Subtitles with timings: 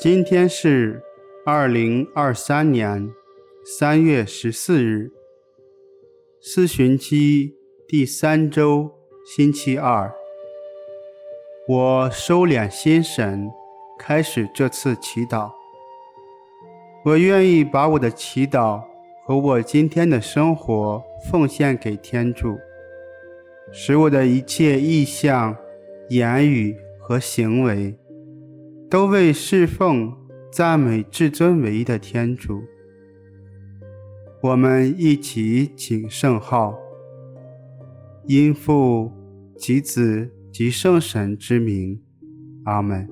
[0.00, 1.02] 今天是
[1.44, 3.12] 二零二三年
[3.64, 5.10] 三月十四日，
[6.40, 7.56] 四旬期
[7.88, 8.92] 第三周
[9.26, 10.14] 星期二。
[11.66, 13.50] 我收敛心神，
[13.98, 15.50] 开始这次祈祷。
[17.04, 18.80] 我愿意把我的祈祷
[19.26, 22.56] 和我今天的生活奉献给天主，
[23.72, 25.56] 使我的一切意向、
[26.10, 27.98] 言语和行为。
[28.90, 30.16] 都为侍奉、
[30.50, 32.62] 赞美至尊唯一的天主。
[34.40, 36.74] 我们一起请圣号，
[38.26, 39.12] 因父
[39.58, 42.00] 及子及圣神之名，
[42.64, 43.06] 阿门。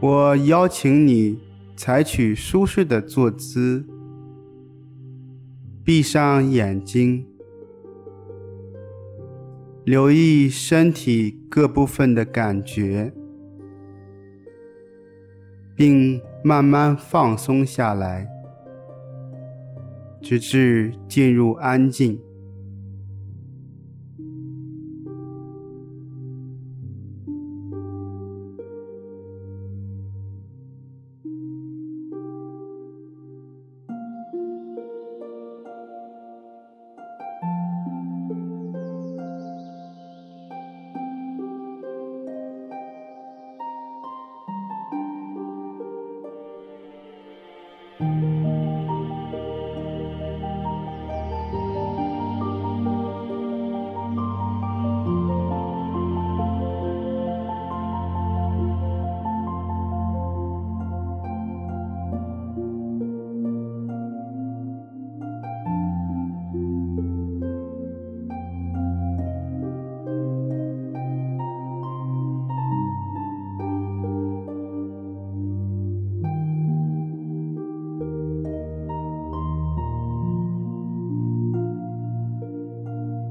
[0.00, 1.38] 我邀请你
[1.74, 3.86] 采取舒适的坐姿。
[5.86, 7.24] 闭上眼睛，
[9.84, 13.12] 留意身体各部分的感觉，
[15.76, 18.26] 并慢慢放松下来，
[20.20, 22.20] 直至进入安静。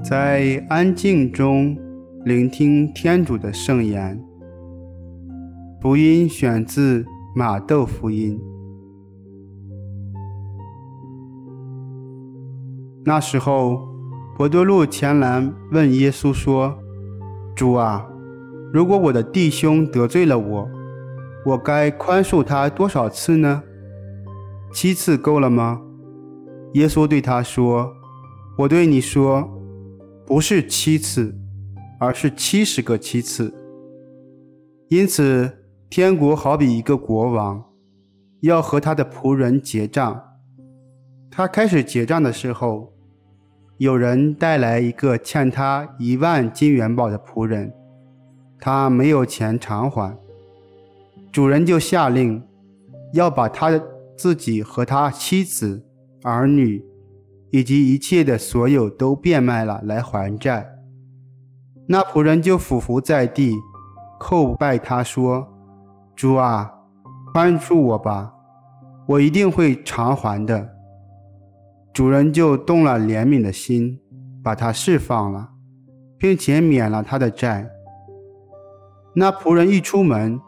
[0.08, 1.76] 在安静中
[2.24, 4.24] 聆听天主的圣言。
[5.82, 8.40] 福音选自马窦福音。
[13.04, 13.80] 那时候，
[14.36, 16.78] 伯多禄前来问耶稣说
[17.56, 18.06] ：“主啊，
[18.72, 20.68] 如果我的弟兄得罪了我，
[21.44, 23.60] 我该宽恕他多少次呢？
[24.72, 25.82] 七次够了吗？”
[26.74, 27.92] 耶稣对他说
[28.58, 29.50] ：“我对你说。”
[30.26, 31.32] 不是七次，
[32.00, 33.54] 而是七十个七次。
[34.88, 37.64] 因此，天国好比一个国王，
[38.40, 40.20] 要和他的仆人结账。
[41.30, 42.92] 他开始结账的时候，
[43.78, 47.72] 有人带来一个欠他一万金元宝的仆人，
[48.58, 50.18] 他没有钱偿还，
[51.30, 52.42] 主人就下令
[53.12, 53.80] 要把他
[54.16, 55.84] 自己和他妻子、
[56.22, 56.84] 儿女。
[57.56, 60.74] 以及一切的所有都变卖了来还债，
[61.88, 63.54] 那仆人就俯伏在地，
[64.20, 65.48] 叩拜他说
[66.14, 66.70] ：“主啊，
[67.32, 68.34] 宽恕我吧，
[69.06, 70.68] 我一定会偿还的。”
[71.94, 73.98] 主人就动了怜悯的心，
[74.44, 75.48] 把他释放了，
[76.18, 77.70] 并且免了他的债。
[79.14, 80.38] 那仆人一出门，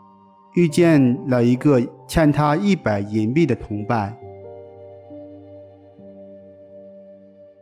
[0.57, 4.15] 遇见了一个欠他一百银币的同伴。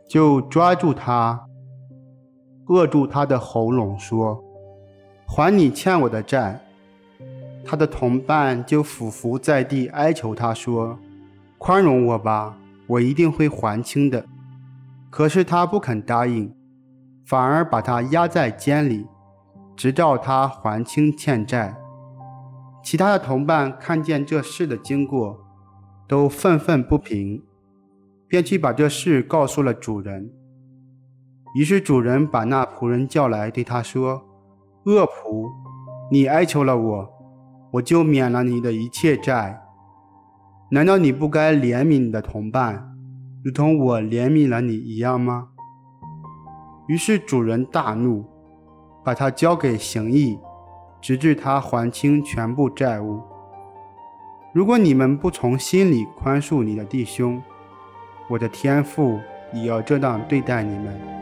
[0.07, 1.45] 就抓住他，
[2.67, 4.41] 扼住他的喉咙，说
[5.27, 6.61] ：“还你欠我的债。”
[7.65, 10.97] 他的同伴就俯伏在地哀求他说
[11.59, 14.25] ：“宽容我吧，我一定会还清的。”
[15.11, 16.53] 可是他不肯答应，
[17.25, 19.05] 反而把他压在监里，
[19.75, 21.75] 直到他还清欠债。
[22.83, 25.39] 其他的同伴看见这事的经过，
[26.07, 27.43] 都愤愤不平。
[28.27, 30.31] 便去把这事告诉了主人。
[31.55, 34.23] 于是主人把那仆人叫来，对他说
[34.85, 35.49] ：“恶仆，
[36.11, 37.09] 你哀求了我，
[37.71, 39.61] 我就免了你的一切债。
[40.71, 42.95] 难道你不该怜悯你的同伴，
[43.43, 45.49] 如同我怜悯了你一样吗？”
[46.87, 48.25] 于是主人大怒，
[49.03, 50.37] 把他交给刑役，
[51.01, 53.21] 直至他还清全部债务。
[54.53, 57.41] 如果你们不从心里宽恕你的弟兄，
[58.29, 59.19] 我的天父
[59.53, 61.17] 也要这样对待你们。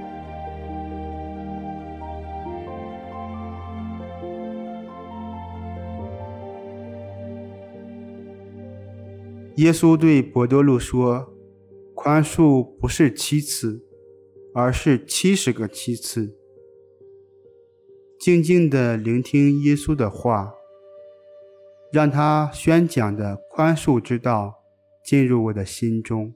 [9.58, 11.32] 耶稣对伯多禄说
[11.96, 13.86] ：“宽恕不是七次，
[14.54, 16.36] 而是七十个七次。
[18.20, 20.54] 静静地聆听耶稣的话，
[21.94, 24.56] 让他宣讲的宽恕之道
[25.06, 26.34] 进入我的心中。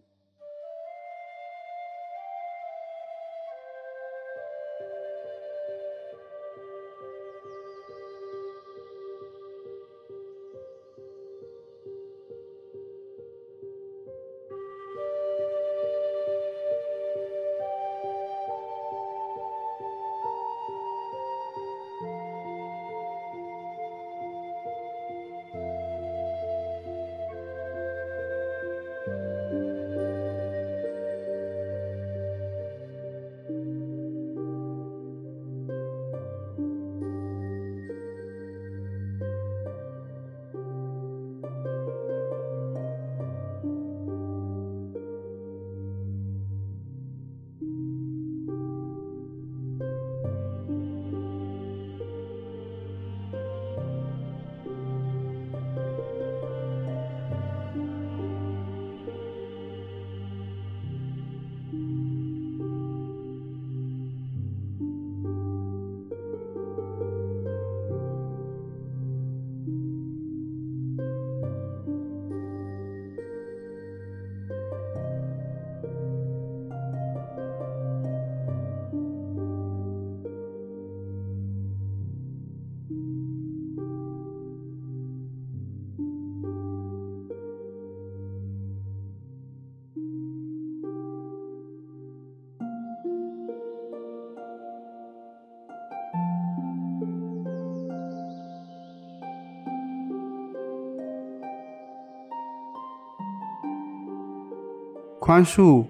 [105.30, 105.86] 宽恕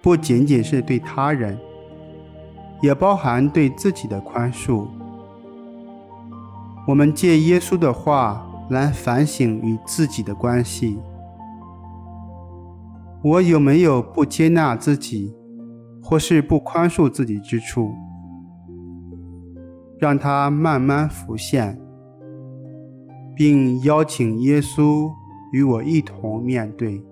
[0.00, 1.58] 不仅仅是对他人，
[2.80, 4.86] 也包含对自己的宽恕。
[6.88, 10.98] 我们借耶稣的话来反省与自己的关系：
[13.22, 15.36] 我有没有不接纳自己，
[16.02, 17.92] 或是不宽恕自己之处？
[19.98, 21.78] 让它慢慢浮现，
[23.36, 25.12] 并邀请耶稣
[25.52, 27.04] 与我一同面对。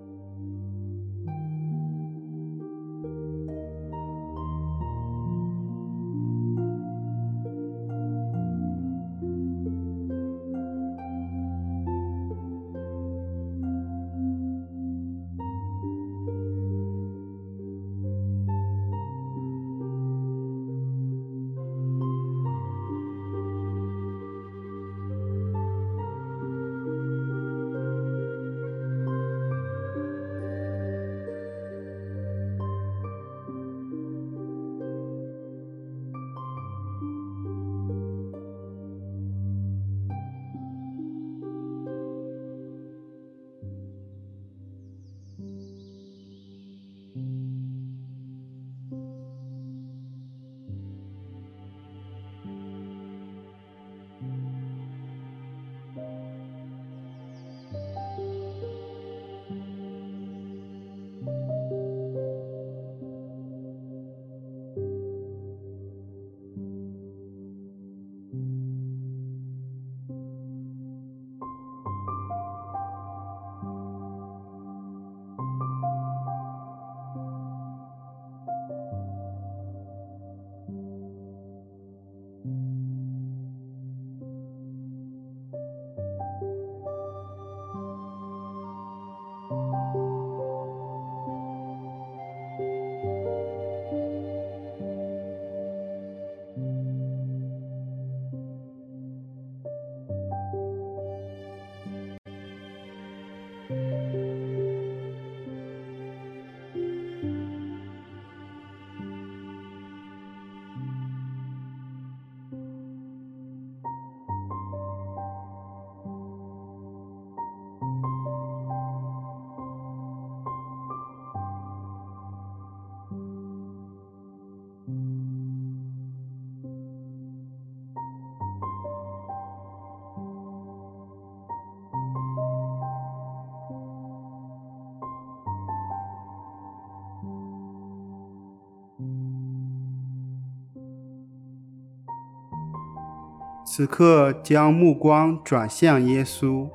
[143.73, 146.67] 此刻，将目光转向耶稣，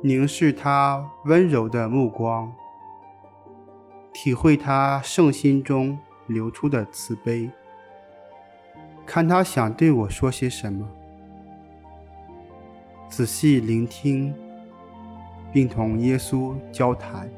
[0.00, 2.52] 凝视他温柔的目光，
[4.12, 5.98] 体会他圣心中
[6.28, 7.50] 流出的慈悲，
[9.04, 10.88] 看他想对我说些什么。
[13.08, 14.32] 仔细聆听，
[15.52, 17.28] 并同耶稣交谈。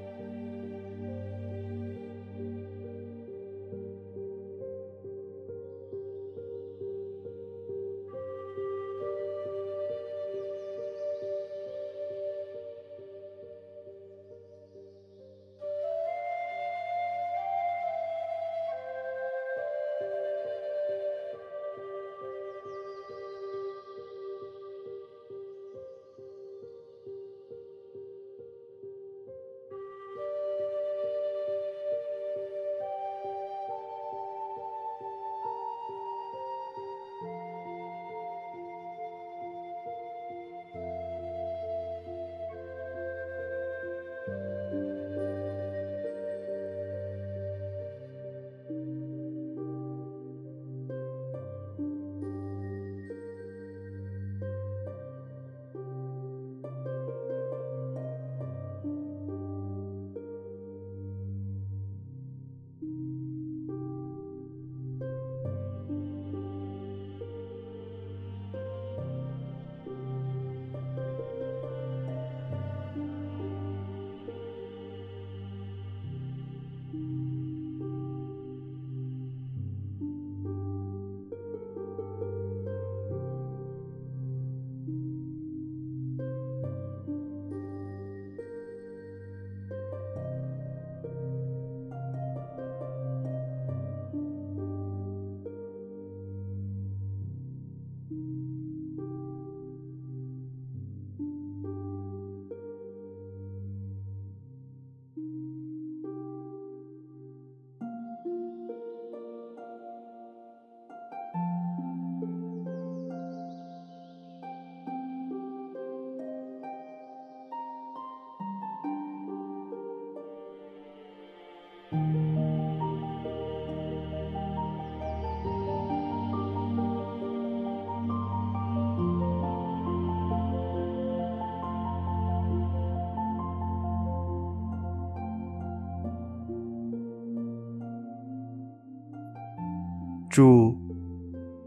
[140.35, 140.77] 主，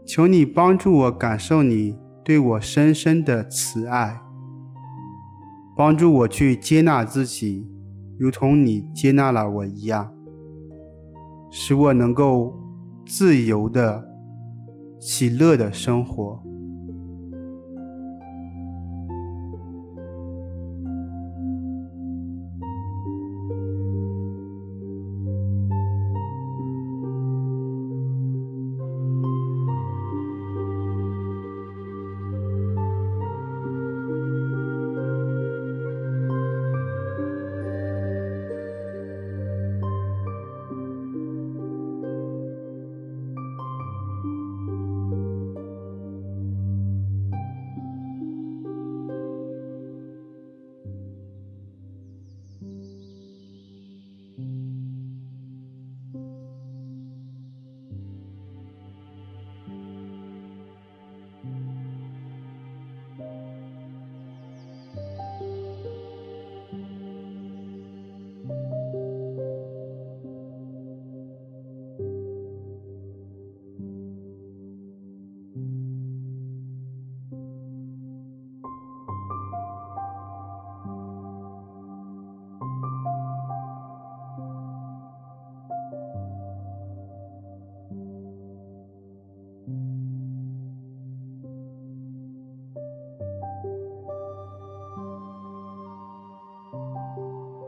[0.04, 4.20] 求你帮助我感受你对我深深的慈爱，
[5.74, 7.66] 帮助我去接纳自己，
[8.18, 10.12] 如同你接纳了我一样，
[11.50, 12.54] 使我能够
[13.06, 14.06] 自由的、
[15.00, 16.42] 喜乐的生活。